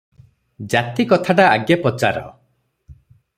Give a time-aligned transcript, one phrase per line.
[0.73, 2.25] ଜାତି କଥାଟା ଆଗେ ପଚାର।